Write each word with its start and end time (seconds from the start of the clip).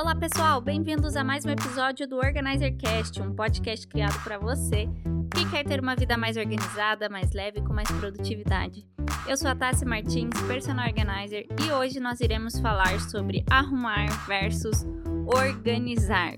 Olá 0.00 0.14
pessoal, 0.14 0.62
bem-vindos 0.62 1.14
a 1.14 1.22
mais 1.22 1.44
um 1.44 1.50
episódio 1.50 2.08
do 2.08 2.16
Organizer 2.16 2.74
Cast, 2.74 3.20
um 3.20 3.34
podcast 3.34 3.86
criado 3.86 4.18
para 4.24 4.38
você 4.38 4.88
que 5.34 5.50
quer 5.50 5.62
ter 5.62 5.78
uma 5.78 5.94
vida 5.94 6.16
mais 6.16 6.38
organizada, 6.38 7.06
mais 7.10 7.34
leve 7.34 7.58
e 7.58 7.62
com 7.62 7.74
mais 7.74 7.90
produtividade. 7.90 8.88
Eu 9.28 9.36
sou 9.36 9.50
a 9.50 9.54
Tassi 9.54 9.84
Martins, 9.84 10.30
personal 10.48 10.86
organizer, 10.86 11.46
e 11.62 11.70
hoje 11.70 12.00
nós 12.00 12.18
iremos 12.20 12.58
falar 12.60 12.98
sobre 12.98 13.44
arrumar 13.50 14.06
versus 14.26 14.86
organizar. 15.26 16.32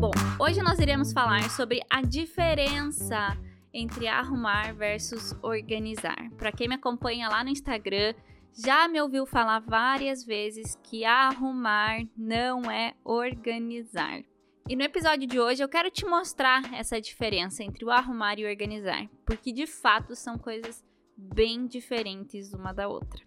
Bom, 0.00 0.10
hoje 0.40 0.60
nós 0.62 0.80
iremos 0.80 1.12
falar 1.12 1.48
sobre 1.48 1.80
a 1.88 2.02
diferença 2.02 3.38
entre 3.74 4.06
arrumar 4.06 4.72
versus 4.72 5.34
organizar. 5.42 6.30
Para 6.38 6.52
quem 6.52 6.68
me 6.68 6.76
acompanha 6.76 7.28
lá 7.28 7.42
no 7.42 7.50
Instagram, 7.50 8.14
já 8.56 8.86
me 8.86 9.00
ouviu 9.02 9.26
falar 9.26 9.58
várias 9.58 10.24
vezes 10.24 10.78
que 10.84 11.04
arrumar 11.04 12.06
não 12.16 12.70
é 12.70 12.94
organizar. 13.04 14.22
E 14.68 14.76
no 14.76 14.82
episódio 14.82 15.26
de 15.26 15.40
hoje 15.40 15.62
eu 15.62 15.68
quero 15.68 15.90
te 15.90 16.06
mostrar 16.06 16.72
essa 16.72 17.00
diferença 17.00 17.64
entre 17.64 17.84
o 17.84 17.90
arrumar 17.90 18.38
e 18.38 18.46
organizar, 18.46 19.08
porque 19.26 19.52
de 19.52 19.66
fato 19.66 20.14
são 20.14 20.38
coisas 20.38 20.82
bem 21.16 21.66
diferentes 21.66 22.54
uma 22.54 22.72
da 22.72 22.88
outra. 22.88 23.22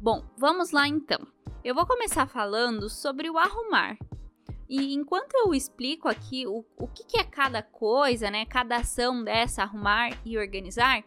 Bom, 0.00 0.22
vamos 0.36 0.70
lá 0.70 0.86
então. 0.86 1.18
Eu 1.64 1.74
vou 1.74 1.86
começar 1.86 2.28
falando 2.28 2.88
sobre 2.88 3.28
o 3.28 3.36
arrumar, 3.36 3.98
e 4.68 4.94
enquanto 4.94 5.34
eu 5.34 5.54
explico 5.54 6.08
aqui 6.08 6.46
o, 6.46 6.64
o 6.76 6.86
que, 6.88 7.04
que 7.04 7.18
é 7.18 7.24
cada 7.24 7.62
coisa, 7.62 8.30
né, 8.30 8.44
cada 8.44 8.76
ação 8.76 9.24
dessa, 9.24 9.62
arrumar 9.62 10.10
e 10.24 10.36
organizar, 10.36 11.02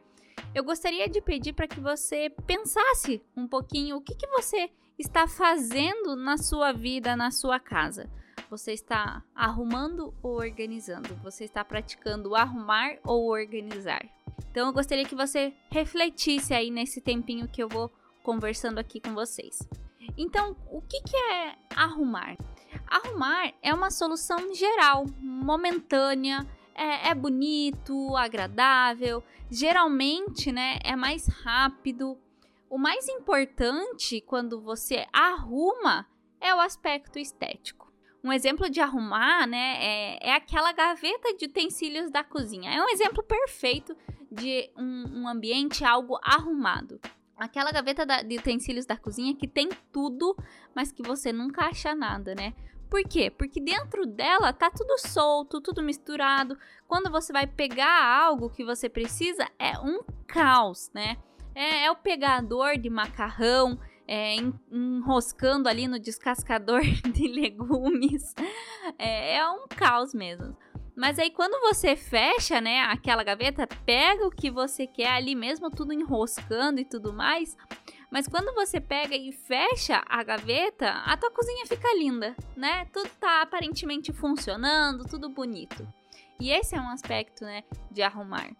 eu 0.53 0.63
gostaria 0.63 1.07
de 1.07 1.21
pedir 1.21 1.53
para 1.53 1.67
que 1.67 1.79
você 1.79 2.29
pensasse 2.45 3.21
um 3.35 3.47
pouquinho 3.47 3.97
o 3.97 4.01
que, 4.01 4.15
que 4.15 4.27
você 4.27 4.69
está 4.97 5.27
fazendo 5.27 6.15
na 6.15 6.37
sua 6.37 6.71
vida, 6.71 7.15
na 7.15 7.31
sua 7.31 7.59
casa. 7.59 8.09
Você 8.49 8.73
está 8.73 9.23
arrumando 9.33 10.13
ou 10.21 10.37
organizando? 10.37 11.15
Você 11.23 11.45
está 11.45 11.63
praticando 11.63 12.35
arrumar 12.35 12.97
ou 13.03 13.29
organizar? 13.31 14.03
Então 14.49 14.67
eu 14.67 14.73
gostaria 14.73 15.05
que 15.05 15.15
você 15.15 15.53
refletisse 15.69 16.53
aí 16.53 16.69
nesse 16.69 16.99
tempinho 16.99 17.47
que 17.47 17.63
eu 17.63 17.69
vou 17.69 17.89
conversando 18.23 18.79
aqui 18.79 18.99
com 18.99 19.13
vocês. 19.13 19.59
Então, 20.17 20.55
o 20.69 20.81
que, 20.81 21.01
que 21.01 21.15
é 21.15 21.55
arrumar? 21.75 22.35
Arrumar 22.91 23.53
é 23.61 23.73
uma 23.73 23.89
solução 23.89 24.53
geral, 24.53 25.05
momentânea, 25.21 26.45
é, 26.75 27.07
é, 27.07 27.15
bonito, 27.15 28.17
agradável, 28.17 29.23
geralmente, 29.49 30.51
né, 30.51 30.77
é 30.83 30.93
mais 30.93 31.25
rápido. 31.25 32.19
O 32.69 32.77
mais 32.77 33.07
importante 33.07 34.19
quando 34.19 34.59
você 34.59 35.07
arruma 35.13 36.05
é 36.41 36.53
o 36.53 36.59
aspecto 36.59 37.17
estético. 37.17 37.89
Um 38.21 38.33
exemplo 38.33 38.69
de 38.69 38.81
arrumar, 38.81 39.47
né, 39.47 39.77
é, 39.79 40.29
é 40.29 40.35
aquela 40.35 40.73
gaveta 40.73 41.33
de 41.33 41.45
utensílios 41.45 42.11
da 42.11 42.25
cozinha. 42.25 42.73
É 42.73 42.83
um 42.83 42.89
exemplo 42.89 43.23
perfeito 43.23 43.95
de 44.29 44.69
um, 44.75 45.21
um 45.21 45.27
ambiente 45.29 45.85
algo 45.85 46.19
arrumado. 46.21 46.99
Aquela 47.37 47.71
gaveta 47.71 48.05
da, 48.05 48.21
de 48.21 48.37
utensílios 48.37 48.85
da 48.85 48.97
cozinha 48.97 49.33
que 49.33 49.47
tem 49.47 49.69
tudo, 49.93 50.35
mas 50.75 50.91
que 50.91 51.01
você 51.01 51.31
nunca 51.31 51.67
acha 51.67 51.95
nada, 51.95 52.35
né? 52.35 52.53
Por 52.91 53.03
quê? 53.03 53.31
Porque 53.31 53.61
dentro 53.61 54.05
dela 54.05 54.51
tá 54.51 54.69
tudo 54.69 54.97
solto, 54.97 55.61
tudo 55.61 55.81
misturado. 55.81 56.57
Quando 56.85 57.09
você 57.09 57.31
vai 57.31 57.47
pegar 57.47 58.03
algo 58.03 58.49
que 58.49 58.65
você 58.65 58.89
precisa, 58.89 59.49
é 59.57 59.79
um 59.79 60.01
caos, 60.27 60.91
né? 60.93 61.15
É, 61.55 61.85
é 61.85 61.91
o 61.91 61.95
pegador 61.95 62.77
de 62.77 62.89
macarrão, 62.89 63.79
é, 64.05 64.35
enroscando 64.69 65.69
ali 65.69 65.87
no 65.87 65.97
descascador 65.97 66.81
de 67.13 67.29
legumes. 67.29 68.35
É, 68.99 69.37
é 69.37 69.49
um 69.49 69.69
caos 69.69 70.13
mesmo. 70.13 70.53
Mas 70.93 71.17
aí 71.17 71.31
quando 71.31 71.61
você 71.61 71.95
fecha, 71.95 72.59
né, 72.59 72.81
aquela 72.81 73.23
gaveta, 73.23 73.65
pega 73.85 74.27
o 74.27 74.31
que 74.31 74.51
você 74.51 74.85
quer 74.85 75.13
ali 75.13 75.33
mesmo, 75.33 75.71
tudo 75.71 75.93
enroscando 75.93 76.81
e 76.81 76.85
tudo 76.85 77.13
mais. 77.13 77.55
Mas 78.11 78.27
quando 78.27 78.53
você 78.53 78.81
pega 78.81 79.15
e 79.15 79.31
fecha 79.31 80.03
a 80.05 80.21
gaveta, 80.21 80.89
a 81.05 81.15
tua 81.15 81.31
cozinha 81.31 81.65
fica 81.65 81.87
linda, 81.95 82.35
né? 82.57 82.85
Tudo 82.91 83.09
tá 83.19 83.41
aparentemente 83.41 84.11
funcionando, 84.11 85.05
tudo 85.05 85.29
bonito. 85.29 85.87
E 86.37 86.51
esse 86.51 86.75
é 86.75 86.81
um 86.81 86.89
aspecto, 86.89 87.45
né, 87.45 87.63
de 87.89 88.01
arrumar. 88.01 88.51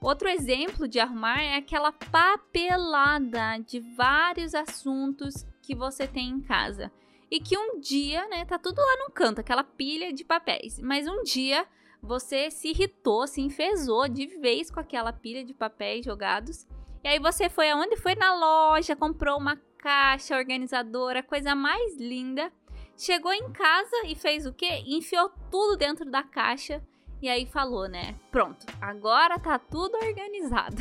Outro 0.00 0.28
exemplo 0.28 0.86
de 0.86 1.00
arrumar 1.00 1.40
é 1.40 1.56
aquela 1.56 1.90
papelada 1.92 3.58
de 3.64 3.80
vários 3.96 4.54
assuntos 4.54 5.46
que 5.62 5.74
você 5.74 6.06
tem 6.06 6.28
em 6.28 6.40
casa. 6.40 6.92
E 7.30 7.40
que 7.40 7.56
um 7.56 7.78
dia, 7.78 8.26
né, 8.28 8.44
tá 8.44 8.58
tudo 8.58 8.78
lá 8.78 8.96
num 8.98 9.10
canto, 9.10 9.40
aquela 9.40 9.64
pilha 9.64 10.12
de 10.12 10.24
papéis. 10.24 10.78
Mas 10.80 11.06
um 11.06 11.22
dia 11.22 11.66
você 12.02 12.50
se 12.50 12.68
irritou, 12.68 13.26
se 13.26 13.40
enfesou 13.40 14.08
de 14.08 14.26
vez 14.38 14.70
com 14.70 14.80
aquela 14.80 15.12
pilha 15.12 15.44
de 15.44 15.54
papéis 15.54 16.04
jogados. 16.04 16.66
E 17.02 17.08
aí 17.08 17.18
você 17.18 17.48
foi 17.48 17.70
aonde? 17.70 17.96
Foi 17.96 18.14
na 18.14 18.34
loja, 18.34 18.96
comprou 18.96 19.38
uma 19.38 19.56
caixa 19.78 20.36
organizadora, 20.36 21.22
coisa 21.22 21.54
mais 21.54 21.96
linda. 21.96 22.52
Chegou 22.96 23.32
em 23.32 23.50
casa 23.52 24.06
e 24.06 24.14
fez 24.14 24.44
o 24.44 24.52
quê? 24.52 24.82
Enfiou 24.86 25.30
tudo 25.50 25.76
dentro 25.76 26.04
da 26.04 26.22
caixa 26.22 26.82
e 27.22 27.28
aí 27.28 27.46
falou, 27.46 27.88
né? 27.88 28.16
Pronto, 28.30 28.66
agora 28.80 29.38
tá 29.38 29.58
tudo 29.58 29.96
organizado. 29.96 30.76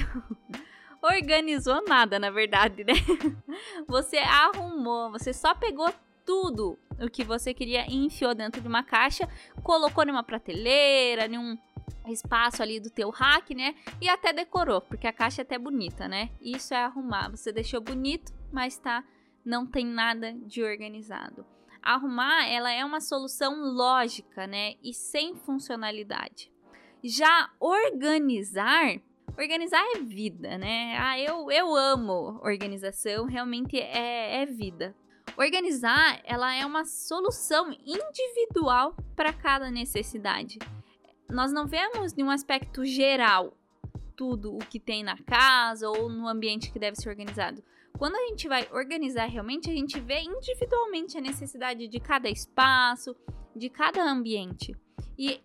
Organizou 1.01 1.83
nada, 1.87 2.17
na 2.17 2.31
verdade, 2.31 2.83
né? 2.83 2.93
Você 3.87 4.17
arrumou, 4.17 5.11
você 5.11 5.31
só 5.31 5.53
pegou 5.53 5.93
tudo 6.25 6.77
o 6.99 7.09
que 7.09 7.23
você 7.23 7.53
queria 7.53 7.85
e 7.87 7.95
enfiou 7.95 8.35
dentro 8.35 8.59
de 8.59 8.67
uma 8.67 8.83
caixa, 8.83 9.29
colocou 9.63 10.05
numa 10.05 10.23
prateleira, 10.23 11.27
num 11.27 11.57
espaço 12.07 12.61
ali 12.61 12.79
do 12.79 12.89
teu 12.89 13.09
rack, 13.09 13.53
né? 13.53 13.75
E 14.01 14.09
até 14.09 14.31
decorou, 14.33 14.81
porque 14.81 15.07
a 15.07 15.13
caixa 15.13 15.41
é 15.41 15.43
até 15.43 15.57
bonita, 15.57 16.07
né? 16.07 16.29
Isso 16.41 16.73
é 16.73 16.83
arrumar. 16.83 17.29
Você 17.29 17.51
deixou 17.51 17.81
bonito, 17.81 18.33
mas 18.51 18.77
tá 18.77 19.03
não 19.47 19.65
tem 19.65 19.85
nada 19.85 20.33
de 20.33 20.61
organizado. 20.61 21.45
Arrumar, 21.81 22.45
ela 22.47 22.69
é 22.69 22.83
uma 22.83 22.99
solução 22.99 23.73
lógica, 23.73 24.45
né? 24.45 24.73
E 24.83 24.93
sem 24.93 25.37
funcionalidade. 25.37 26.51
Já 27.01 27.49
organizar, 27.57 28.99
organizar 29.37 29.81
é 29.95 29.99
vida, 29.99 30.57
né? 30.57 30.97
Ah, 30.99 31.17
eu, 31.17 31.49
eu 31.49 31.73
amo 31.73 32.41
organização, 32.43 33.25
realmente 33.25 33.79
é, 33.79 34.41
é 34.41 34.45
vida. 34.45 34.93
Organizar, 35.37 36.19
ela 36.25 36.53
é 36.53 36.65
uma 36.65 36.83
solução 36.83 37.71
individual 37.85 38.97
para 39.15 39.31
cada 39.31 39.71
necessidade. 39.71 40.59
Nós 41.29 41.51
não 41.51 41.67
vemos 41.67 42.17
em 42.17 42.23
um 42.23 42.29
aspecto 42.29 42.85
geral 42.85 43.53
tudo 44.15 44.55
o 44.55 44.59
que 44.59 44.79
tem 44.79 45.03
na 45.03 45.17
casa 45.17 45.89
ou 45.89 46.09
no 46.09 46.27
ambiente 46.27 46.71
que 46.71 46.79
deve 46.79 46.95
ser 46.95 47.09
organizado. 47.09 47.63
Quando 47.97 48.15
a 48.15 48.27
gente 48.27 48.47
vai 48.47 48.67
organizar 48.71 49.25
realmente, 49.25 49.69
a 49.69 49.73
gente 49.73 49.99
vê 49.99 50.21
individualmente 50.21 51.17
a 51.17 51.21
necessidade 51.21 51.87
de 51.87 51.99
cada 51.99 52.29
espaço, 52.29 53.15
de 53.55 53.69
cada 53.69 54.03
ambiente. 54.03 54.75
E 55.17 55.41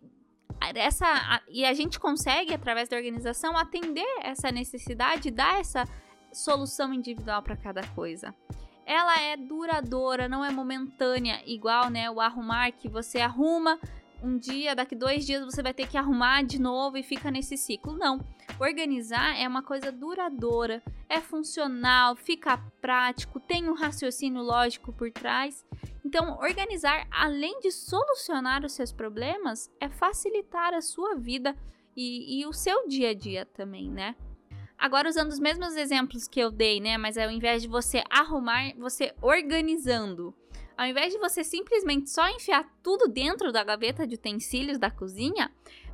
essa 0.75 1.07
a, 1.07 1.43
e 1.49 1.65
a 1.65 1.73
gente 1.75 1.99
consegue 1.99 2.55
através 2.55 2.89
da 2.89 2.97
organização 2.97 3.57
atender 3.57 4.07
essa 4.23 4.51
necessidade, 4.53 5.31
dar 5.31 5.61
essa 5.61 5.85
solução 6.33 6.95
individual 6.95 7.43
para 7.43 7.57
cada 7.57 7.87
coisa 7.89 8.35
ela 8.85 9.21
é 9.21 9.37
duradoura, 9.37 10.29
não 10.29 10.45
é 10.45 10.51
momentânea, 10.51 11.41
igual, 11.47 11.89
né, 11.89 12.11
o 12.11 12.21
arrumar 12.21 12.73
que 12.73 12.89
você 12.89 13.21
arruma 13.21 13.79
um 14.23 14.39
dia, 14.39 14.75
daqui 14.75 14.95
dois 14.95 15.27
dias 15.27 15.45
você 15.45 15.63
vai 15.63 15.75
ter 15.75 15.89
que 15.89 15.99
arrumar 15.99 16.43
de 16.43 16.61
novo 16.61 16.97
e 16.97 17.03
fica 17.03 17.31
nesse 17.31 17.57
ciclo. 17.57 17.97
Não. 17.97 18.21
Organizar 18.61 19.39
é 19.39 19.47
uma 19.49 19.63
coisa 19.63 19.91
duradoura, 19.91 20.83
é 21.09 21.21
funcional, 21.21 22.15
fica 22.15 22.59
prático, 22.81 23.41
tem 23.41 23.69
um 23.69 23.75
raciocínio 23.75 24.43
lógico 24.43 24.93
por 24.93 25.11
trás. 25.11 25.65
Então, 26.05 26.39
organizar, 26.39 27.07
além 27.11 27.61
de 27.61 27.71
solucionar 27.71 28.65
os 28.65 28.73
seus 28.73 28.93
problemas, 28.93 29.71
é 29.81 29.89
facilitar 29.89 30.75
a 30.75 30.81
sua 30.81 31.17
vida 31.17 31.57
e, 31.97 32.41
e 32.41 32.47
o 32.47 32.53
seu 32.53 32.87
dia 32.89 33.11
a 33.11 33.15
dia 33.15 33.45
também, 33.47 33.91
né? 33.91 34.15
Agora, 34.79 35.09
usando 35.09 35.31
os 35.31 35.39
mesmos 35.39 35.77
exemplos 35.77 36.27
que 36.27 36.41
eu 36.41 36.51
dei, 36.51 36.81
né? 36.81 36.99
Mas 36.99 37.17
ao 37.17 37.31
invés 37.31 37.63
de 37.63 37.69
você 37.69 38.03
arrumar, 38.11 38.73
você 38.77 39.15
organizando. 39.23 40.35
Ao 40.83 40.89
invés 40.89 41.13
de 41.13 41.19
você 41.21 41.45
simplesmente 41.45 42.11
só 42.11 42.29
enfiar 42.29 42.69
tudo 42.83 43.07
dentro 43.07 43.53
da 43.53 43.63
gaveta 43.63 44.05
de 44.05 44.17
utensílios 44.17 44.81
da 44.81 44.91
cozinha, 44.91 45.49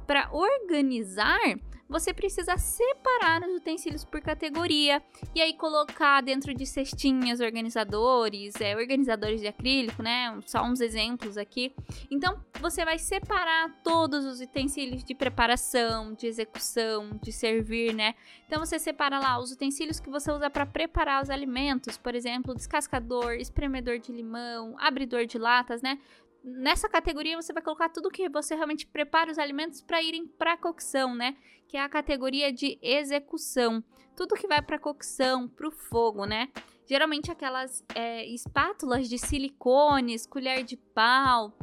Para 0.09 0.31
organizar, 0.33 1.39
você 1.87 2.15
precisa 2.15 2.57
separar 2.57 3.43
os 3.43 3.57
utensílios 3.57 4.07
por 4.07 4.23
categoria 4.23 5.03
e 5.35 5.43
aí 5.43 5.53
colocar 5.53 6.23
dentro 6.23 6.55
de 6.55 6.65
cestinhas 6.65 7.41
organizadores, 7.41 8.55
é, 8.59 8.75
organizadores 8.75 9.43
de 9.43 9.49
acrílico, 9.49 10.03
né? 10.03 10.39
Só 10.47 10.63
uns 10.65 10.81
exemplos 10.81 11.37
aqui. 11.37 11.75
Então 12.11 12.43
você 12.59 12.87
vai 12.87 12.99
separar 12.99 13.83
todos 13.85 14.25
os 14.25 14.41
utensílios 14.41 15.05
de 15.05 15.15
preparação, 15.15 16.15
de 16.15 16.27
execução, 16.27 17.11
de 17.23 17.31
servir, 17.31 17.95
né? 17.95 18.15
Então 18.47 18.59
você 18.59 18.79
separa 18.79 19.19
lá 19.19 19.39
os 19.39 19.53
utensílios 19.53 20.01
que 20.01 20.09
você 20.09 20.33
usa 20.33 20.49
para 20.49 20.65
preparar 20.65 21.23
os 21.23 21.29
alimentos, 21.29 21.99
por 21.99 22.15
exemplo, 22.15 22.55
descascador, 22.55 23.35
espremedor 23.35 23.99
de 23.99 24.11
limão, 24.11 24.75
abridor 24.79 25.27
de 25.27 25.37
latas, 25.37 25.83
né? 25.83 25.99
Nessa 26.43 26.89
categoria 26.89 27.41
você 27.41 27.53
vai 27.53 27.63
colocar 27.63 27.89
tudo 27.89 28.11
que 28.11 28.29
você 28.29 28.55
realmente 28.55 28.87
prepara 28.87 29.31
os 29.31 29.39
alimentos 29.39 29.81
para 29.81 30.03
irem 30.03 30.27
para 30.27 30.57
cocção, 30.57 31.15
né? 31.15 31.37
Que 31.69 31.77
é 31.77 31.83
a 31.83 31.89
categoria 31.89 32.53
de 32.53 32.79
execução. 32.83 33.83
Tudo 34.17 34.35
que 34.35 34.49
vai 34.49 34.63
para 34.63 34.79
cocção, 34.79 35.49
para 35.49 35.69
o 35.69 35.71
fogo, 35.71 36.25
né? 36.25 36.49
Geralmente 36.87 37.31
aquelas 37.31 37.85
é, 37.95 38.25
espátulas 38.27 39.09
de 39.09 39.19
silicones, 39.19 40.27
colher 40.27 40.65
de 40.65 40.77
pau, 40.77 41.55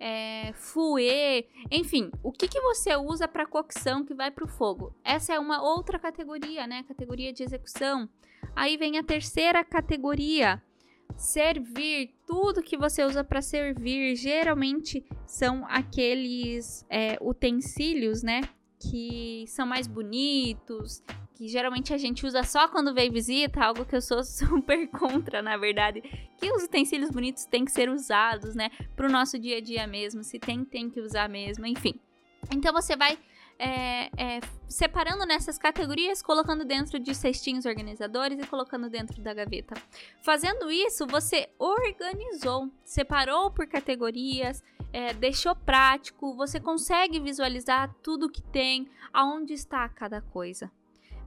é, 0.00 0.52
enfim, 1.70 2.10
o 2.22 2.32
que, 2.32 2.48
que 2.48 2.60
você 2.60 2.94
usa 2.96 3.26
para 3.26 3.46
cocção 3.46 4.04
que 4.04 4.12
vai 4.12 4.30
para 4.30 4.44
o 4.44 4.48
fogo? 4.48 4.94
Essa 5.02 5.34
é 5.34 5.38
uma 5.38 5.62
outra 5.62 5.98
categoria, 5.98 6.66
né? 6.66 6.82
Categoria 6.82 7.32
de 7.32 7.42
execução. 7.42 8.08
Aí 8.54 8.76
vem 8.76 8.98
a 8.98 9.02
terceira 9.02 9.64
categoria, 9.64 10.62
servir, 11.16 12.14
tudo 12.26 12.62
que 12.62 12.76
você 12.76 13.04
usa 13.04 13.22
para 13.22 13.42
servir, 13.42 14.16
geralmente 14.16 15.04
são 15.26 15.64
aqueles 15.68 16.84
é, 16.88 17.16
utensílios, 17.20 18.22
né? 18.22 18.42
Que 18.78 19.44
são 19.48 19.66
mais 19.66 19.86
bonitos, 19.86 21.02
que 21.34 21.48
geralmente 21.48 21.92
a 21.92 21.98
gente 21.98 22.24
usa 22.24 22.42
só 22.44 22.68
quando 22.68 22.94
vem 22.94 23.10
visita, 23.10 23.64
algo 23.64 23.84
que 23.84 23.96
eu 23.96 24.00
sou 24.00 24.22
super 24.24 24.88
contra, 24.88 25.42
na 25.42 25.56
verdade. 25.56 26.02
Que 26.38 26.50
os 26.52 26.64
utensílios 26.64 27.10
bonitos 27.10 27.44
têm 27.44 27.64
que 27.64 27.72
ser 27.72 27.88
usados, 27.88 28.54
né? 28.54 28.70
Pro 28.94 29.10
nosso 29.10 29.38
dia 29.38 29.58
a 29.58 29.60
dia 29.60 29.86
mesmo. 29.86 30.22
Se 30.22 30.38
tem, 30.38 30.64
tem 30.64 30.88
que 30.88 31.00
usar 31.00 31.28
mesmo, 31.28 31.66
enfim. 31.66 31.94
Então 32.52 32.72
você 32.72 32.96
vai 32.96 33.18
é, 33.58 34.10
é, 34.16 34.40
separando 34.68 35.24
nessas 35.24 35.58
categorias, 35.58 36.22
colocando 36.22 36.64
dentro 36.64 36.98
de 36.98 37.14
cestinhos 37.14 37.64
organizadores 37.64 38.38
e 38.38 38.46
colocando 38.46 38.88
dentro 38.88 39.20
da 39.22 39.32
gaveta. 39.32 39.74
Fazendo 40.22 40.70
isso, 40.70 41.06
você 41.06 41.48
organizou, 41.58 42.70
separou 42.84 43.50
por 43.50 43.66
categorias, 43.66 44.62
é, 44.92 45.12
deixou 45.12 45.54
prático, 45.54 46.36
você 46.36 46.60
consegue 46.60 47.20
visualizar 47.20 47.94
tudo 48.02 48.30
que 48.30 48.42
tem, 48.42 48.88
aonde 49.12 49.52
está 49.52 49.88
cada 49.88 50.20
coisa. 50.20 50.70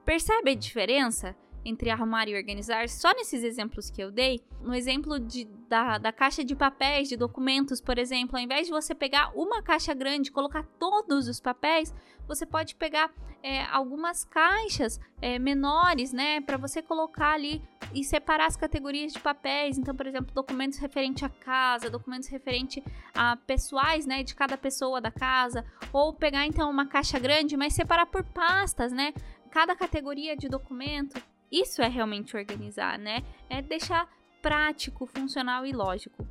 Percebe 0.06 0.52
a 0.52 0.56
diferença? 0.56 1.36
Entre 1.68 1.90
arrumar 1.90 2.30
e 2.30 2.36
organizar, 2.36 2.88
só 2.88 3.14
nesses 3.14 3.44
exemplos 3.44 3.90
que 3.90 4.02
eu 4.02 4.10
dei, 4.10 4.42
no 4.62 4.74
exemplo 4.74 5.20
de, 5.20 5.46
da, 5.68 5.98
da 5.98 6.14
caixa 6.14 6.44
de 6.44 6.56
papéis, 6.56 7.10
de 7.10 7.18
documentos, 7.18 7.82
por 7.82 7.98
exemplo, 7.98 8.38
ao 8.38 8.42
invés 8.42 8.68
de 8.68 8.72
você 8.72 8.96
pegar 8.96 9.32
uma 9.36 9.62
caixa 9.62 9.94
grande 9.94 10.30
e 10.30 10.32
colocar 10.32 10.64
todos 10.80 11.28
os 11.28 11.42
papéis, 11.42 11.94
você 12.26 12.46
pode 12.46 12.76
pegar 12.76 13.12
é, 13.44 13.64
algumas 13.66 14.24
caixas 14.24 15.00
é, 15.22 15.38
menores, 15.38 16.14
né, 16.14 16.40
para 16.42 16.58
você 16.58 16.82
colocar 16.82 17.34
ali 17.34 17.62
e 17.94 18.04
separar 18.04 18.46
as 18.46 18.56
categorias 18.56 19.12
de 19.12 19.20
papéis. 19.20 19.78
Então, 19.78 19.96
por 19.96 20.08
exemplo, 20.08 20.34
documentos 20.34 20.80
referente 20.80 21.26
à 21.26 21.30
casa, 21.30 21.90
documentos 21.90 22.30
referente 22.30 22.82
a 23.14 23.36
pessoais, 23.36 24.06
né, 24.06 24.24
de 24.24 24.36
cada 24.36 24.58
pessoa 24.58 25.02
da 25.02 25.12
casa, 25.12 25.66
ou 25.92 26.14
pegar 26.14 26.46
então 26.46 26.70
uma 26.70 26.86
caixa 26.86 27.20
grande, 27.20 27.58
mas 27.58 27.74
separar 27.74 28.06
por 28.06 28.24
pastas, 28.24 28.92
né? 28.92 29.14
Cada 29.52 29.76
categoria 29.76 30.36
de 30.36 30.50
documento 30.50 31.22
isso 31.52 31.82
é 31.82 31.88
realmente 31.88 32.36
organizar, 32.36 32.98
né? 32.98 33.24
É 33.50 33.62
deixar 33.62 34.10
prático, 34.42 35.06
funcional 35.06 35.66
e 35.66 35.72
lógico. 35.72 36.28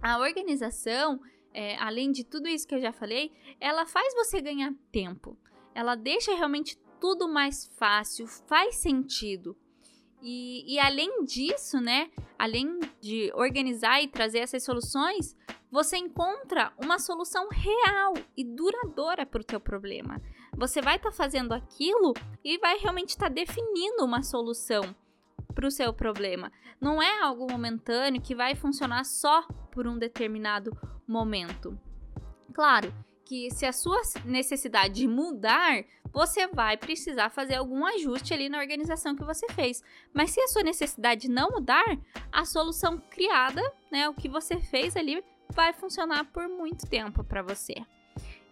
A 0.00 0.18
organização, 0.18 1.20
é, 1.52 1.76
além 1.78 2.12
de 2.12 2.24
tudo 2.24 2.48
isso 2.48 2.66
que 2.66 2.74
eu 2.74 2.80
já 2.80 2.92
falei, 2.92 3.32
ela 3.60 3.86
faz 3.86 4.14
você 4.14 4.40
ganhar 4.40 4.72
tempo. 4.92 5.36
Ela 5.74 5.94
deixa 5.94 6.34
realmente 6.34 6.78
tudo 7.00 7.28
mais 7.28 7.66
fácil, 7.76 8.26
faz 8.26 8.76
sentido. 8.76 9.56
E, 10.22 10.74
e, 10.74 10.78
além 10.78 11.24
disso, 11.24 11.80
né? 11.80 12.10
Além 12.38 12.80
de 13.00 13.30
organizar 13.34 14.02
e 14.02 14.08
trazer 14.08 14.38
essas 14.38 14.64
soluções, 14.64 15.36
você 15.70 15.96
encontra 15.96 16.72
uma 16.82 16.98
solução 16.98 17.48
real 17.50 18.14
e 18.36 18.42
duradoura 18.42 19.26
para 19.26 19.40
o 19.40 19.44
teu 19.44 19.60
problema. 19.60 20.20
Você 20.56 20.80
vai 20.80 20.96
estar 20.96 21.10
tá 21.10 21.16
fazendo 21.16 21.52
aquilo 21.52 22.14
e 22.42 22.58
vai 22.58 22.78
realmente 22.78 23.10
estar 23.10 23.28
tá 23.28 23.34
definindo 23.34 24.04
uma 24.04 24.22
solução 24.22 24.94
para 25.54 25.66
o 25.66 25.70
seu 25.70 25.92
problema. 25.92 26.50
Não 26.80 27.02
é 27.02 27.20
algo 27.20 27.50
momentâneo 27.50 28.22
que 28.22 28.34
vai 28.34 28.54
funcionar 28.54 29.04
só 29.04 29.42
por 29.70 29.86
um 29.86 29.98
determinado 29.98 30.70
momento. 31.06 31.78
Claro 32.54 32.92
que 33.24 33.50
se 33.50 33.66
a 33.66 33.72
sua 33.72 34.00
necessidade 34.24 35.06
mudar, 35.06 35.84
você 36.12 36.46
vai 36.46 36.76
precisar 36.76 37.28
fazer 37.28 37.56
algum 37.56 37.84
ajuste 37.84 38.32
ali 38.32 38.48
na 38.48 38.58
organização 38.58 39.14
que 39.14 39.24
você 39.24 39.46
fez. 39.48 39.82
Mas 40.14 40.30
se 40.30 40.40
a 40.40 40.48
sua 40.48 40.62
necessidade 40.62 41.28
não 41.28 41.50
mudar, 41.50 41.84
a 42.32 42.44
solução 42.44 42.98
criada, 43.10 43.60
né, 43.90 44.08
o 44.08 44.14
que 44.14 44.28
você 44.28 44.58
fez 44.58 44.96
ali, 44.96 45.22
vai 45.50 45.72
funcionar 45.72 46.24
por 46.32 46.48
muito 46.48 46.86
tempo 46.86 47.22
para 47.24 47.42
você. 47.42 47.74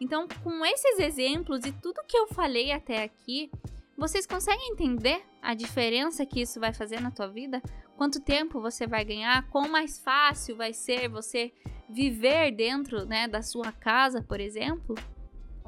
Então, 0.04 0.28
com 0.42 0.66
esses 0.66 0.98
exemplos 0.98 1.64
e 1.64 1.72
tudo 1.72 2.04
que 2.06 2.14
eu 2.14 2.26
falei 2.26 2.72
até 2.72 3.02
aqui, 3.02 3.50
vocês 3.96 4.26
conseguem 4.26 4.72
entender 4.72 5.24
a 5.40 5.54
diferença 5.54 6.26
que 6.26 6.42
isso 6.42 6.60
vai 6.60 6.74
fazer 6.74 7.00
na 7.00 7.10
tua 7.10 7.26
vida? 7.26 7.62
Quanto 7.96 8.20
tempo 8.20 8.60
você 8.60 8.86
vai 8.86 9.02
ganhar? 9.02 9.48
Quão 9.48 9.66
mais 9.66 9.98
fácil 9.98 10.56
vai 10.56 10.74
ser 10.74 11.08
você 11.08 11.54
viver 11.88 12.52
dentro 12.52 13.06
né, 13.06 13.26
da 13.26 13.40
sua 13.40 13.72
casa, 13.72 14.22
por 14.22 14.40
exemplo? 14.40 14.94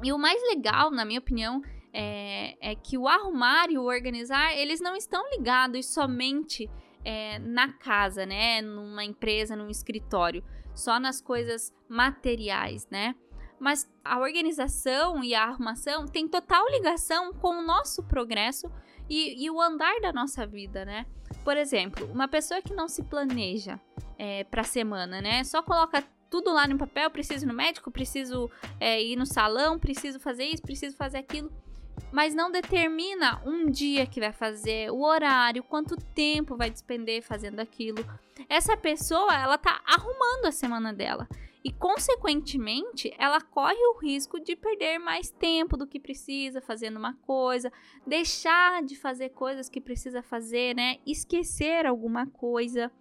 E 0.03 0.13
o 0.13 0.19
mais 0.19 0.39
legal, 0.43 0.91
na 0.91 1.03
minha 1.03 1.19
opinião, 1.19 1.59
é, 1.91 2.55
é 2.61 2.75
que 2.75 2.95
o 2.95 3.07
arrumar 3.07 3.71
e 3.71 3.77
o 3.79 3.85
organizar, 3.85 4.55
eles 4.55 4.79
não 4.79 4.95
estão 4.95 5.27
ligados 5.31 5.87
somente 5.87 6.69
é, 7.03 7.39
na 7.39 7.73
casa, 7.73 8.23
né? 8.23 8.61
Numa 8.61 9.03
empresa, 9.03 9.55
num 9.55 9.67
escritório, 9.67 10.43
só 10.75 10.99
nas 10.99 11.19
coisas 11.19 11.73
materiais, 11.89 12.87
né? 12.91 13.15
Mas 13.59 13.89
a 14.03 14.19
organização 14.19 15.23
e 15.23 15.33
a 15.33 15.43
arrumação 15.43 16.05
tem 16.05 16.27
total 16.27 16.67
ligação 16.69 17.33
com 17.33 17.59
o 17.59 17.61
nosso 17.61 18.03
progresso 18.03 18.71
e, 19.09 19.43
e 19.43 19.49
o 19.49 19.61
andar 19.61 19.99
da 20.01 20.13
nossa 20.13 20.45
vida, 20.45 20.85
né? 20.85 21.05
Por 21.43 21.57
exemplo, 21.57 22.09
uma 22.11 22.27
pessoa 22.27 22.61
que 22.61 22.73
não 22.73 22.87
se 22.87 23.03
planeja 23.03 23.79
é, 24.17 24.43
para 24.43 24.61
a 24.61 24.65
semana, 24.65 25.21
né? 25.21 25.43
Só 25.43 25.61
coloca 25.61 26.03
tudo 26.29 26.53
lá 26.53 26.67
no 26.67 26.77
papel, 26.77 27.09
preciso 27.09 27.45
ir 27.45 27.47
no 27.47 27.53
médico, 27.53 27.89
preciso 27.89 28.49
é, 28.79 29.01
ir 29.01 29.15
no 29.15 29.25
salão, 29.25 29.79
preciso 29.79 30.19
fazer 30.19 30.45
isso, 30.45 30.61
preciso 30.61 30.95
fazer 30.95 31.19
aquilo, 31.19 31.51
mas 32.11 32.33
não 32.33 32.51
determina 32.51 33.41
um 33.45 33.69
dia 33.69 34.05
que 34.05 34.19
vai 34.19 34.31
fazer, 34.31 34.91
o 34.91 35.01
horário, 35.01 35.63
quanto 35.63 35.95
tempo 36.13 36.55
vai 36.55 36.69
despender 36.69 37.21
fazendo 37.21 37.59
aquilo. 37.59 38.03
Essa 38.49 38.77
pessoa, 38.77 39.33
ela 39.33 39.57
tá 39.57 39.81
arrumando 39.85 40.45
a 40.45 40.51
semana 40.51 40.93
dela 40.93 41.27
e, 41.63 41.71
consequentemente, 41.71 43.13
ela 43.17 43.41
corre 43.41 43.75
o 43.87 43.99
risco 43.99 44.39
de 44.39 44.55
perder 44.55 44.99
mais 44.99 45.29
tempo 45.29 45.75
do 45.75 45.85
que 45.85 45.99
precisa 45.99 46.61
fazendo 46.61 46.97
uma 46.97 47.13
coisa, 47.13 47.71
deixar 48.05 48.81
de 48.83 48.95
fazer 48.95 49.29
coisas 49.29 49.67
que 49.67 49.81
precisa 49.81 50.21
fazer, 50.21 50.73
né? 50.73 50.97
Esquecer 51.05 51.85
alguma 51.85 52.25
coisa. 52.25 52.91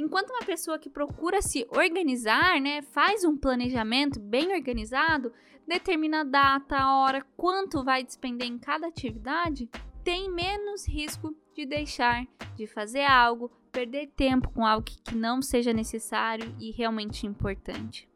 Enquanto 0.00 0.30
uma 0.30 0.46
pessoa 0.46 0.78
que 0.78 0.88
procura 0.88 1.42
se 1.42 1.66
organizar, 1.68 2.58
né, 2.58 2.80
faz 2.80 3.22
um 3.22 3.36
planejamento 3.36 4.18
bem 4.18 4.50
organizado, 4.54 5.30
determina 5.68 6.22
a 6.22 6.24
data, 6.24 6.74
a 6.74 6.96
hora, 6.96 7.22
quanto 7.36 7.84
vai 7.84 8.02
despender 8.02 8.48
em 8.48 8.58
cada 8.58 8.86
atividade, 8.86 9.68
tem 10.02 10.30
menos 10.30 10.88
risco 10.88 11.36
de 11.54 11.66
deixar 11.66 12.26
de 12.56 12.66
fazer 12.66 13.02
algo, 13.02 13.50
perder 13.70 14.06
tempo 14.16 14.48
com 14.48 14.64
algo 14.64 14.86
que 14.86 15.14
não 15.14 15.42
seja 15.42 15.70
necessário 15.70 16.56
e 16.58 16.70
realmente 16.70 17.26
importante. 17.26 18.08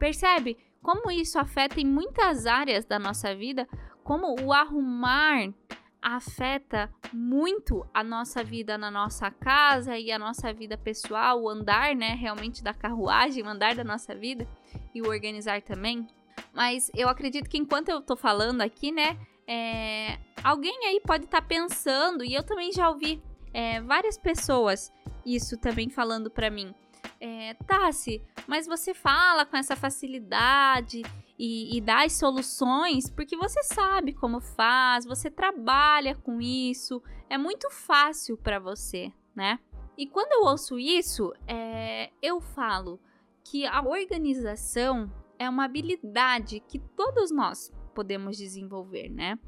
Percebe 0.00 0.58
como 0.82 1.12
isso 1.12 1.38
afeta 1.38 1.80
em 1.80 1.86
muitas 1.86 2.44
áreas 2.44 2.84
da 2.84 2.98
nossa 2.98 3.36
vida, 3.36 3.68
como 4.02 4.34
o 4.42 4.52
arrumar 4.52 5.54
afeta 6.02 6.92
muito 7.12 7.86
a 7.92 8.02
nossa 8.02 8.42
vida 8.42 8.78
na 8.78 8.90
nossa 8.90 9.30
casa 9.30 9.98
e 9.98 10.10
a 10.10 10.18
nossa 10.18 10.52
vida 10.52 10.76
pessoal, 10.76 11.42
o 11.42 11.48
andar, 11.48 11.94
né, 11.94 12.14
realmente 12.14 12.62
da 12.62 12.72
carruagem, 12.72 13.42
o 13.42 13.48
andar 13.48 13.74
da 13.74 13.84
nossa 13.84 14.14
vida 14.14 14.46
e 14.94 15.02
o 15.02 15.08
organizar 15.08 15.60
também. 15.62 16.06
Mas 16.52 16.90
eu 16.94 17.08
acredito 17.08 17.48
que 17.48 17.58
enquanto 17.58 17.88
eu 17.88 18.00
tô 18.00 18.16
falando 18.16 18.62
aqui, 18.62 18.90
né, 18.90 19.18
é, 19.46 20.18
alguém 20.42 20.86
aí 20.86 21.00
pode 21.00 21.24
estar 21.24 21.40
tá 21.40 21.46
pensando, 21.46 22.24
e 22.24 22.34
eu 22.34 22.42
também 22.42 22.72
já 22.72 22.88
ouvi 22.88 23.22
é, 23.52 23.80
várias 23.80 24.16
pessoas 24.16 24.92
isso 25.24 25.56
também 25.58 25.90
falando 25.90 26.30
para 26.30 26.50
mim. 26.50 26.74
É, 27.20 27.54
Tassi, 27.66 28.22
mas 28.46 28.66
você 28.66 28.94
fala 28.94 29.44
com 29.44 29.56
essa 29.56 29.76
facilidade 29.76 31.02
e, 31.38 31.76
e 31.76 31.80
dá 31.80 32.04
as 32.04 32.14
soluções 32.14 33.10
porque 33.10 33.36
você 33.36 33.62
sabe 33.62 34.14
como 34.14 34.40
faz, 34.40 35.04
você 35.04 35.30
trabalha 35.30 36.14
com 36.16 36.40
isso, 36.40 37.02
é 37.28 37.36
muito 37.36 37.70
fácil 37.70 38.36
para 38.36 38.58
você, 38.58 39.12
né? 39.34 39.58
E 39.96 40.06
quando 40.06 40.32
eu 40.32 40.50
ouço 40.50 40.78
isso, 40.78 41.32
é, 41.46 42.10
eu 42.22 42.40
falo 42.40 42.98
que 43.44 43.66
a 43.66 43.82
organização 43.82 45.12
é 45.38 45.48
uma 45.48 45.64
habilidade 45.64 46.60
que 46.60 46.78
todos 46.78 47.30
nós 47.30 47.70
podemos 47.94 48.38
desenvolver, 48.38 49.10
né? 49.10 49.38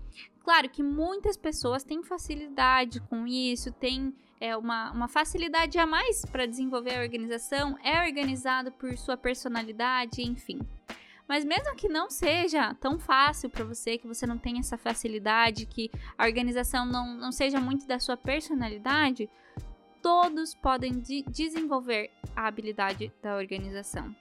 Claro 0.40 0.68
que 0.68 0.82
muitas 0.82 1.36
pessoas 1.36 1.84
têm 1.84 2.02
facilidade 2.02 3.00
com 3.00 3.26
isso, 3.26 3.72
têm 3.72 4.14
é, 4.42 4.56
uma, 4.56 4.90
uma 4.90 5.06
facilidade 5.06 5.78
a 5.78 5.86
mais 5.86 6.24
para 6.24 6.46
desenvolver 6.46 6.96
a 6.96 7.00
organização, 7.00 7.78
é 7.84 8.04
organizado 8.04 8.72
por 8.72 8.98
sua 8.98 9.16
personalidade, 9.16 10.20
enfim. 10.20 10.58
Mas 11.28 11.44
mesmo 11.44 11.76
que 11.76 11.88
não 11.88 12.10
seja 12.10 12.74
tão 12.74 12.98
fácil 12.98 13.48
para 13.48 13.64
você, 13.64 13.96
que 13.96 14.08
você 14.08 14.26
não 14.26 14.36
tenha 14.36 14.58
essa 14.58 14.76
facilidade, 14.76 15.64
que 15.64 15.88
a 16.18 16.26
organização 16.26 16.84
não, 16.84 17.14
não 17.14 17.30
seja 17.30 17.60
muito 17.60 17.86
da 17.86 18.00
sua 18.00 18.16
personalidade, 18.16 19.30
todos 20.02 20.56
podem 20.56 20.98
de 20.98 21.22
desenvolver 21.22 22.10
a 22.34 22.48
habilidade 22.48 23.12
da 23.22 23.36
organização. 23.36 24.12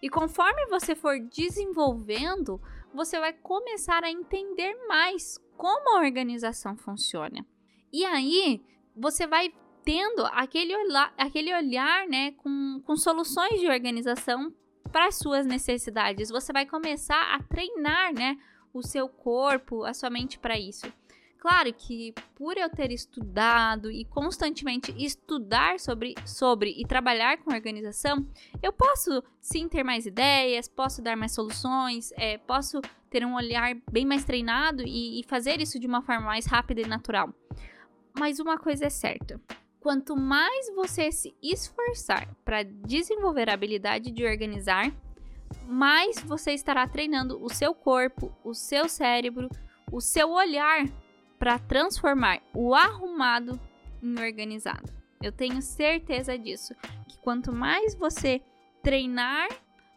E 0.00 0.08
conforme 0.08 0.64
você 0.68 0.94
for 0.94 1.20
desenvolvendo, 1.20 2.58
você 2.94 3.20
vai 3.20 3.34
começar 3.34 4.02
a 4.02 4.10
entender 4.10 4.74
mais 4.88 5.38
como 5.58 5.94
a 5.94 6.00
organização 6.00 6.74
funciona. 6.74 7.44
E 7.92 8.06
aí, 8.06 8.62
você 8.98 9.26
vai 9.26 9.52
tendo 9.84 10.26
aquele, 10.32 10.76
olhar, 10.76 11.14
aquele 11.16 11.54
olhar 11.54 12.06
né, 12.08 12.32
com, 12.32 12.82
com 12.84 12.96
soluções 12.96 13.60
de 13.60 13.68
organização 13.68 14.52
para 14.92 15.06
as 15.06 15.16
suas 15.16 15.46
necessidades. 15.46 16.28
Você 16.28 16.52
vai 16.52 16.66
começar 16.66 17.34
a 17.34 17.42
treinar 17.42 18.12
né, 18.12 18.36
o 18.72 18.82
seu 18.82 19.08
corpo, 19.08 19.84
a 19.84 19.94
sua 19.94 20.10
mente 20.10 20.38
para 20.38 20.58
isso. 20.58 20.92
Claro 21.38 21.72
que 21.72 22.12
por 22.34 22.56
eu 22.56 22.68
ter 22.68 22.90
estudado 22.90 23.90
e 23.90 24.04
constantemente 24.04 24.92
estudar 24.98 25.78
sobre, 25.78 26.14
sobre 26.26 26.74
e 26.76 26.84
trabalhar 26.84 27.38
com 27.38 27.54
organização, 27.54 28.26
eu 28.60 28.72
posso 28.72 29.22
sim 29.40 29.68
ter 29.68 29.84
mais 29.84 30.04
ideias, 30.04 30.68
posso 30.68 31.00
dar 31.00 31.16
mais 31.16 31.32
soluções, 31.32 32.12
é, 32.16 32.38
posso 32.38 32.80
ter 33.08 33.24
um 33.24 33.36
olhar 33.36 33.74
bem 33.90 34.04
mais 34.04 34.24
treinado 34.24 34.82
e, 34.82 35.20
e 35.20 35.24
fazer 35.28 35.60
isso 35.60 35.78
de 35.78 35.86
uma 35.86 36.02
forma 36.02 36.26
mais 36.26 36.44
rápida 36.44 36.80
e 36.80 36.86
natural. 36.86 37.32
Mas 38.16 38.38
uma 38.38 38.58
coisa 38.58 38.86
é 38.86 38.90
certa: 38.90 39.40
quanto 39.80 40.16
mais 40.16 40.72
você 40.74 41.10
se 41.10 41.34
esforçar 41.42 42.28
para 42.44 42.62
desenvolver 42.62 43.48
a 43.48 43.54
habilidade 43.54 44.10
de 44.10 44.24
organizar, 44.24 44.92
mais 45.66 46.20
você 46.20 46.52
estará 46.52 46.86
treinando 46.86 47.42
o 47.42 47.48
seu 47.48 47.74
corpo, 47.74 48.32
o 48.44 48.54
seu 48.54 48.88
cérebro, 48.88 49.48
o 49.90 50.00
seu 50.00 50.30
olhar 50.30 50.84
para 51.38 51.58
transformar 51.58 52.40
o 52.54 52.74
arrumado 52.74 53.58
em 54.02 54.18
organizado. 54.18 54.92
Eu 55.22 55.32
tenho 55.32 55.60
certeza 55.60 56.38
disso, 56.38 56.74
que 57.08 57.18
quanto 57.18 57.52
mais 57.52 57.94
você 57.94 58.40
treinar, 58.82 59.48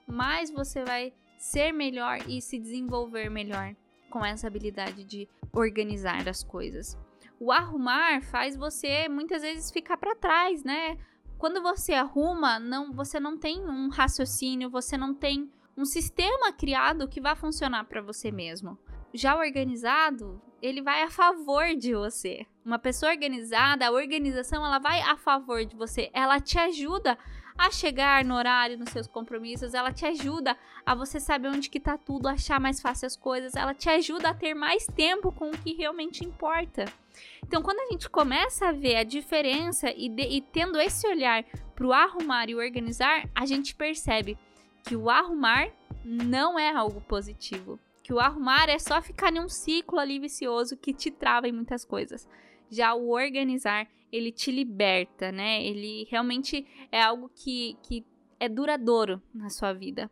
mais 0.08 0.50
você 0.52 0.84
vai 0.84 1.14
ser 1.38 1.72
melhor 1.72 2.20
e 2.28 2.42
se 2.42 2.60
desenvolver 2.60 3.30
melhor 3.30 3.76
com 4.10 4.24
essa 4.24 4.48
habilidade 4.48 5.04
de 5.04 5.28
organizar 5.54 6.28
as 6.28 6.44
coisas. 6.44 6.98
O 7.44 7.52
arrumar 7.52 8.22
faz 8.22 8.56
você 8.56 9.10
muitas 9.10 9.42
vezes 9.42 9.72
ficar 9.72 9.98
para 9.98 10.16
trás, 10.16 10.64
né? 10.64 10.96
Quando 11.40 11.60
você 11.60 11.92
arruma, 11.92 12.60
não, 12.60 12.94
você 12.94 13.20
não 13.20 13.36
tem 13.36 13.68
um 13.68 13.90
raciocínio, 13.90 14.70
você 14.70 14.96
não 14.96 15.12
tem 15.12 15.52
um 15.76 15.84
sistema 15.84 16.54
criado 16.54 17.08
que 17.08 17.20
vá 17.20 17.36
funcionar 17.36 17.86
para 17.86 18.00
você 18.00 18.32
mesmo. 18.32 18.78
Já 19.12 19.36
organizado, 19.36 20.40
ele 20.62 20.84
vai 20.84 21.02
a 21.02 21.10
favor 21.10 21.76
de 21.76 21.96
você. 21.96 22.46
Uma 22.64 22.78
pessoa 22.78 23.12
organizada, 23.12 23.88
a 23.88 23.92
organização, 23.92 24.64
ela 24.64 24.78
vai 24.78 25.02
a 25.02 25.18
favor 25.18 25.66
de 25.66 25.76
você. 25.76 26.12
Ela 26.14 26.40
te 26.40 26.60
ajuda 26.60 27.18
a 27.66 27.72
chegar 27.72 28.24
no 28.24 28.36
horário, 28.36 28.78
nos 28.78 28.90
seus 28.90 29.08
compromissos, 29.08 29.74
ela 29.74 29.92
te 29.92 30.06
ajuda 30.06 30.58
a 30.86 30.96
você 30.96 31.20
saber 31.20 31.50
onde 31.50 31.70
que 31.70 31.80
tá 31.80 31.98
tudo, 31.98 32.28
achar 32.28 32.60
mais 32.60 32.82
fácil 32.82 33.08
as 33.08 33.16
coisas, 33.16 33.56
ela 33.56 33.74
te 33.74 33.90
ajuda 33.90 34.30
a 34.30 34.34
ter 34.34 34.54
mais 34.54 34.86
tempo 34.86 35.32
com 35.32 35.50
o 35.50 35.58
que 35.58 35.74
realmente 35.74 36.26
importa. 36.26 36.86
Então, 37.44 37.62
quando 37.62 37.80
a 37.80 37.92
gente 37.92 38.10
começa 38.10 38.70
a 38.70 38.72
ver 38.72 38.96
a 38.96 39.04
diferença 39.04 39.92
e, 39.96 40.10
de, 40.10 40.24
e 40.24 40.42
tendo 40.42 40.80
esse 40.80 41.08
olhar 41.08 41.44
para 41.76 41.86
o 41.86 41.94
arrumar 41.94 42.50
e 42.50 42.56
organizar, 42.56 43.30
a 43.36 43.46
gente 43.46 43.76
percebe 43.76 44.38
que 44.84 44.96
o 44.96 45.10
arrumar 45.10 45.70
não 46.04 46.58
é 46.58 46.76
algo 46.76 47.02
positivo 47.02 47.80
que 48.12 48.14
o 48.14 48.20
arrumar 48.20 48.68
é 48.68 48.78
só 48.78 49.02
ficar 49.02 49.34
em 49.34 49.40
um 49.40 49.48
ciclo 49.48 49.98
ali 49.98 50.20
vicioso 50.20 50.76
que 50.76 50.94
te 50.94 51.10
trava 51.10 51.48
em 51.48 51.52
muitas 51.54 51.86
coisas. 51.86 52.28
Já 52.72 52.96
o 52.96 53.10
organizar, 53.10 53.88
ele 54.12 54.32
te 54.32 54.52
liberta, 54.52 55.32
né? 55.32 55.64
Ele 55.64 56.08
realmente 56.10 56.66
é 56.92 57.02
algo 57.02 57.30
que, 57.36 57.78
que 57.84 58.06
é 58.40 58.48
duradouro 58.48 59.22
na 59.34 59.50
sua 59.50 59.74
vida. 59.74 60.10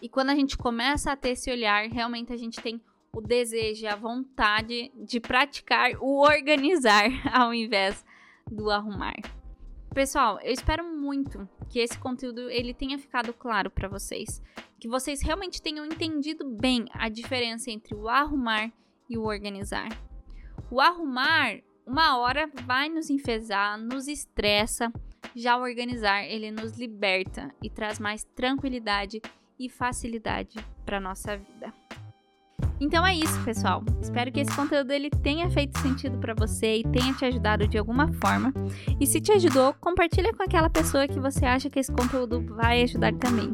E 0.00 0.08
quando 0.08 0.30
a 0.30 0.34
gente 0.34 0.56
começa 0.56 1.12
a 1.12 1.16
ter 1.16 1.30
esse 1.30 1.50
olhar, 1.50 1.88
realmente 1.88 2.32
a 2.32 2.36
gente 2.36 2.60
tem 2.60 2.80
o 3.12 3.20
desejo, 3.20 3.86
a 3.86 3.96
vontade 3.96 4.90
de 4.96 5.20
praticar 5.20 5.92
o 6.00 6.20
organizar 6.20 7.10
ao 7.32 7.52
invés 7.52 8.04
do 8.50 8.70
arrumar. 8.70 9.14
Pessoal, 9.94 10.40
eu 10.40 10.52
espero 10.52 10.84
muito 10.84 11.48
que 11.70 11.78
esse 11.78 11.96
conteúdo 11.98 12.50
ele 12.50 12.74
tenha 12.74 12.98
ficado 12.98 13.32
claro 13.32 13.70
para 13.70 13.88
vocês, 13.88 14.42
que 14.80 14.88
vocês 14.88 15.22
realmente 15.22 15.62
tenham 15.62 15.86
entendido 15.86 16.44
bem 16.50 16.86
a 16.92 17.08
diferença 17.08 17.70
entre 17.70 17.94
o 17.94 18.08
arrumar 18.08 18.72
e 19.08 19.16
o 19.16 19.22
organizar. 19.22 19.88
O 20.70 20.80
arrumar, 20.80 21.58
uma 21.86 22.18
hora 22.18 22.50
vai 22.64 22.88
nos 22.88 23.10
enfesar, 23.10 23.78
nos 23.78 24.08
estressa, 24.08 24.92
já 25.34 25.56
o 25.56 25.62
organizar, 25.62 26.24
ele 26.24 26.50
nos 26.50 26.78
liberta 26.78 27.54
e 27.62 27.68
traz 27.68 27.98
mais 27.98 28.24
tranquilidade 28.36 29.20
e 29.58 29.68
facilidade 29.68 30.56
para 30.84 31.00
nossa 31.00 31.36
vida. 31.36 31.72
Então 32.80 33.06
é 33.06 33.14
isso, 33.14 33.42
pessoal. 33.44 33.84
Espero 34.00 34.32
que 34.32 34.40
esse 34.40 34.54
conteúdo 34.54 34.90
ele 34.90 35.08
tenha 35.08 35.48
feito 35.50 35.78
sentido 35.78 36.18
para 36.18 36.34
você 36.34 36.78
e 36.78 36.82
tenha 36.82 37.14
te 37.14 37.24
ajudado 37.24 37.68
de 37.68 37.78
alguma 37.78 38.12
forma. 38.14 38.52
E 39.00 39.06
se 39.06 39.20
te 39.20 39.32
ajudou, 39.32 39.74
compartilha 39.74 40.32
com 40.34 40.42
aquela 40.42 40.68
pessoa 40.68 41.06
que 41.06 41.20
você 41.20 41.46
acha 41.46 41.70
que 41.70 41.78
esse 41.78 41.92
conteúdo 41.92 42.44
vai 42.54 42.82
ajudar 42.82 43.14
também. 43.14 43.52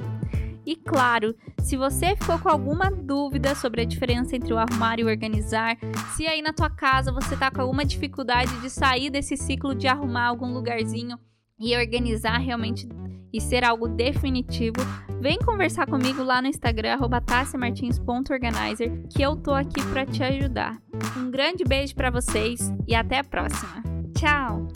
E 0.71 0.77
claro, 0.77 1.35
se 1.59 1.77
você 1.77 2.15
ficou 2.15 2.39
com 2.39 2.49
alguma 2.49 2.93
dúvida 2.93 3.57
sobre 3.57 3.81
a 3.81 3.85
diferença 3.85 4.37
entre 4.37 4.55
o 4.55 4.57
arrumar 4.57 5.01
e 5.01 5.03
o 5.03 5.09
organizar, 5.09 5.77
se 6.15 6.29
aí 6.29 6.41
na 6.41 6.53
tua 6.53 6.71
casa 6.71 7.11
você 7.11 7.37
tá 7.37 7.51
com 7.51 7.61
alguma 7.61 7.85
dificuldade 7.85 8.57
de 8.61 8.71
sair 8.71 9.11
desse 9.11 9.37
ciclo 9.37 9.75
de 9.75 9.89
arrumar 9.89 10.27
algum 10.27 10.55
lugarzinho 10.55 11.19
e 11.59 11.77
organizar 11.77 12.39
realmente 12.39 12.89
e 13.33 13.41
ser 13.41 13.65
algo 13.65 13.89
definitivo, 13.89 14.77
vem 15.21 15.41
conversar 15.41 15.89
comigo 15.89 16.23
lá 16.23 16.41
no 16.41 16.47
Instagram, 16.47 17.01
tassimartins.organizer, 17.27 19.09
que 19.09 19.23
eu 19.23 19.35
tô 19.35 19.53
aqui 19.53 19.85
para 19.91 20.07
te 20.07 20.23
ajudar. 20.23 20.81
Um 21.17 21.33
grande 21.33 21.65
beijo 21.65 21.97
para 21.97 22.11
vocês 22.11 22.73
e 22.87 22.95
até 22.95 23.19
a 23.19 23.25
próxima. 23.25 23.83
Tchau! 24.17 24.69